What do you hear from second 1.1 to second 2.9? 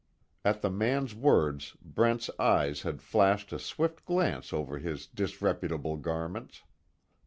words Brent's eyes